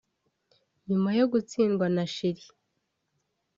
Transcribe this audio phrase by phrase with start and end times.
[0.87, 2.45] nyuma yo gutsindwa na Chili